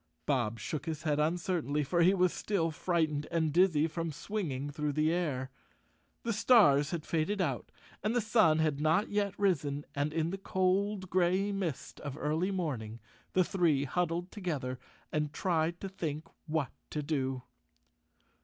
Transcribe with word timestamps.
Bob 0.25 0.57
shook 0.57 0.87
his 0.87 1.03
head 1.03 1.19
uncertainly, 1.19 1.83
for 1.83 2.01
he 2.01 2.15
was 2.15 2.33
still 2.33 2.71
frightened 2.71 3.27
and 3.29 3.53
dizzy 3.53 3.85
from 3.85 4.11
swinging 4.11 4.71
through 4.71 4.91
the 4.93 5.11
air. 5.13 5.51
The 6.23 6.33
stars 6.33 6.89
had 6.89 7.05
faded 7.05 7.39
out 7.39 7.71
and 8.03 8.15
the 8.15 8.19
sun 8.19 8.57
had 8.57 8.79
not 8.81 9.09
yet 9.11 9.37
risen 9.37 9.85
and 9.93 10.11
in 10.11 10.31
the 10.31 10.39
cold 10.39 11.07
gray 11.11 11.51
mist 11.51 11.99
of 11.99 12.17
early 12.17 12.49
morning 12.49 12.99
the 13.33 13.43
three 13.43 13.83
huddled 13.83 14.31
together 14.31 14.79
and 15.11 15.31
tried 15.31 15.79
to 15.81 15.89
think 15.89 16.25
what 16.47 16.71
to 16.89 17.03
do. 17.03 17.43